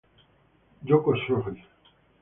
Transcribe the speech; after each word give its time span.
Yoko 0.89 1.13
Shoji 1.21 1.61